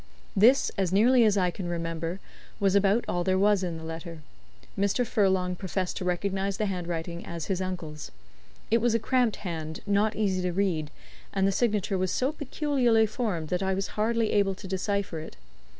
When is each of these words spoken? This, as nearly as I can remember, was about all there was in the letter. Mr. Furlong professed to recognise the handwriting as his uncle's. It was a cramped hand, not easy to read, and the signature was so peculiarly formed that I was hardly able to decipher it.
This, 0.35 0.71
as 0.79 0.91
nearly 0.91 1.23
as 1.25 1.37
I 1.37 1.51
can 1.51 1.67
remember, 1.69 2.19
was 2.59 2.73
about 2.73 3.05
all 3.07 3.23
there 3.23 3.37
was 3.37 3.61
in 3.61 3.77
the 3.77 3.83
letter. 3.83 4.23
Mr. 4.75 5.05
Furlong 5.05 5.55
professed 5.55 5.95
to 5.97 6.03
recognise 6.05 6.57
the 6.57 6.65
handwriting 6.65 7.23
as 7.23 7.45
his 7.45 7.61
uncle's. 7.61 8.09
It 8.71 8.79
was 8.81 8.95
a 8.95 8.99
cramped 8.99 9.35
hand, 9.45 9.81
not 9.85 10.15
easy 10.15 10.41
to 10.41 10.51
read, 10.53 10.89
and 11.31 11.45
the 11.47 11.51
signature 11.51 11.99
was 11.99 12.09
so 12.09 12.31
peculiarly 12.31 13.05
formed 13.05 13.49
that 13.49 13.61
I 13.61 13.75
was 13.75 13.89
hardly 13.89 14.31
able 14.31 14.55
to 14.55 14.67
decipher 14.67 15.19
it. 15.19 15.37